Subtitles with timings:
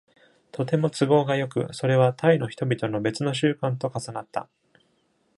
[0.51, 4.49] とても都合がよく、それはタイの人々の別の習慣と重なった。